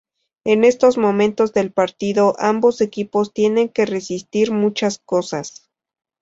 En 0.45 0.63
estos 0.63 0.97
momentos 0.97 1.53
del 1.53 1.71
partido 1.71 2.33
ambos 2.39 2.81
equipos 2.81 3.33
tienen 3.33 3.69
que 3.69 3.85
resistir 3.85 4.51
muchas 4.51 4.97
cosas. 4.97 5.69